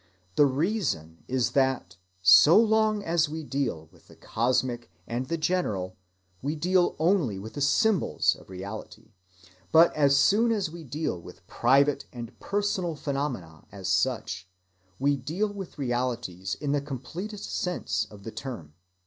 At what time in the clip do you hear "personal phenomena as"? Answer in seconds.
12.39-13.87